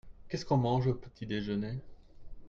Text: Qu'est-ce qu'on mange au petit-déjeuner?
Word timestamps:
Qu'est-ce 0.29 0.45
qu'on 0.45 0.57
mange 0.57 0.87
au 0.87 0.95
petit-déjeuner? 0.95 1.77